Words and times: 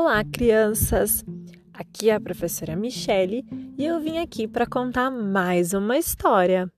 Olá, 0.00 0.22
crianças! 0.22 1.24
Aqui 1.74 2.08
é 2.08 2.14
a 2.14 2.20
professora 2.20 2.76
Michele 2.76 3.44
e 3.76 3.84
eu 3.84 3.98
vim 3.98 4.18
aqui 4.18 4.46
para 4.46 4.64
contar 4.64 5.10
mais 5.10 5.74
uma 5.74 5.98
história. 5.98 6.72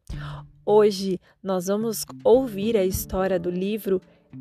Hoje 0.64 1.20
nós 1.42 1.66
vamos 1.66 2.06
ouvir 2.24 2.78
a 2.78 2.84
história 2.84 3.38
do 3.38 3.50
livro 3.50 4.00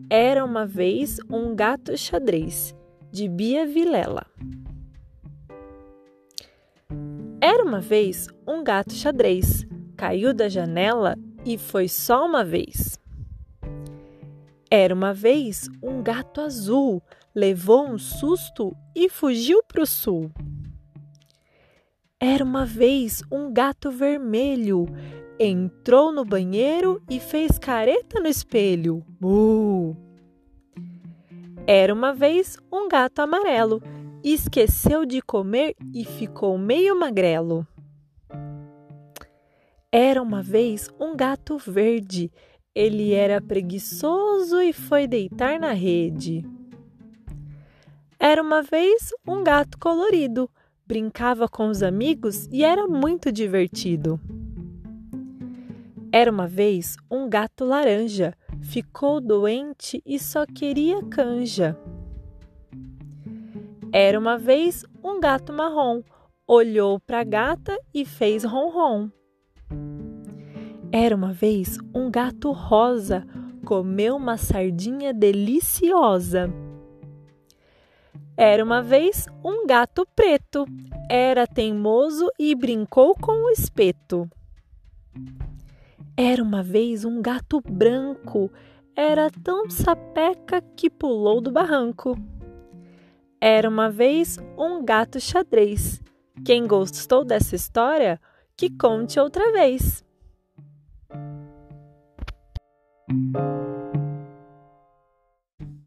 Era 0.10 0.46
uma 0.46 0.66
vez 0.66 1.18
um 1.30 1.54
gato 1.54 1.98
xadrez, 1.98 2.74
de 3.12 3.28
Bia 3.28 3.68
Vilela. 3.68 4.26
Era 7.42 7.62
uma 7.62 7.82
vez 7.82 8.30
um 8.48 8.64
gato 8.64 8.94
xadrez, 8.94 9.68
caiu 9.98 10.34
da 10.34 10.48
janela 10.48 11.18
e 11.46 11.58
foi 11.58 11.90
só 11.90 12.26
uma 12.26 12.46
vez. 12.46 12.98
Era 14.72 14.94
uma 14.94 15.16
vez 15.16 15.68
um 15.82 16.04
gato 16.04 16.42
azul, 16.42 17.02
levou 17.34 17.88
um 17.88 17.98
susto 17.98 18.76
e 18.96 19.10
fugiu 19.10 19.64
para 19.64 19.82
o 19.82 19.86
sul. 19.86 20.30
Era 22.20 22.44
uma 22.44 22.68
vez 22.68 23.24
um 23.32 23.52
gato 23.52 23.90
vermelho, 23.90 24.86
entrou 25.40 26.12
no 26.12 26.24
banheiro 26.24 27.02
e 27.10 27.20
fez 27.20 27.58
careta 27.58 28.20
no 28.20 28.28
espelho. 28.28 29.04
Uh! 29.24 29.96
Era 31.66 31.92
uma 31.92 32.14
vez 32.14 32.56
um 32.72 32.88
gato 32.88 33.20
amarelo, 33.20 33.82
esqueceu 34.24 35.04
de 35.04 35.20
comer 35.20 35.76
e 35.94 36.06
ficou 36.06 36.60
meio 36.60 36.96
magrelo. 37.00 37.66
Era 39.92 40.22
uma 40.22 40.44
vez 40.44 40.88
um 41.00 41.16
gato 41.16 41.58
verde, 41.58 42.32
ele 42.80 43.12
era 43.12 43.42
preguiçoso 43.42 44.62
e 44.62 44.72
foi 44.72 45.06
deitar 45.06 45.60
na 45.60 45.74
rede. 45.74 46.46
Era 48.18 48.42
uma 48.42 48.62
vez 48.62 49.10
um 49.28 49.44
gato 49.44 49.78
colorido, 49.78 50.50
brincava 50.88 51.50
com 51.50 51.68
os 51.68 51.84
amigos 51.84 52.48
e 52.50 52.64
era 52.64 52.88
muito 52.88 53.34
divertido. 53.34 54.18
Era 56.10 56.32
uma 56.32 56.48
vez 56.48 56.96
um 57.12 57.28
gato 57.28 57.66
laranja, 57.66 58.34
ficou 58.62 59.20
doente 59.20 60.02
e 60.06 60.18
só 60.18 60.46
queria 60.46 61.04
canja. 61.04 61.78
Era 63.92 64.18
uma 64.18 64.38
vez 64.38 64.86
um 65.04 65.20
gato 65.20 65.52
marrom, 65.52 66.02
olhou 66.48 66.98
para 66.98 67.20
a 67.20 67.26
gata 67.26 67.78
e 67.94 68.06
fez 68.06 68.46
ronron. 68.46 69.10
Era 70.92 71.16
uma 71.16 71.32
vez 71.32 71.78
um 71.94 72.10
gato 72.10 72.52
rosa, 72.52 73.24
comeu 73.64 74.16
uma 74.16 74.38
sardinha 74.38 75.14
deliciosa. 75.14 76.52
Era 78.36 78.64
uma 78.64 78.82
vez 78.82 79.28
um 79.44 79.68
gato 79.68 80.08
preto, 80.16 80.66
era 81.08 81.46
teimoso 81.46 82.28
e 82.40 82.56
brincou 82.56 83.14
com 83.14 83.46
o 83.46 83.50
espeto. 83.52 84.28
Era 86.18 86.42
uma 86.42 86.64
vez 86.64 87.06
um 87.06 87.22
gato 87.22 87.62
branco, 87.62 88.52
era 88.96 89.30
tão 89.30 89.70
sapeca 89.70 90.60
que 90.76 90.90
pulou 90.90 91.40
do 91.40 91.52
barranco. 91.52 92.18
Era 93.40 93.70
uma 93.70 93.92
vez 93.92 94.40
um 94.58 94.84
gato 94.84 95.20
xadrez. 95.20 96.02
Quem 96.44 96.66
gostou 96.66 97.24
dessa 97.24 97.56
história, 97.56 98.20
que 98.58 98.72
conte 98.72 99.20
outra 99.20 99.52
vez. 99.52 100.04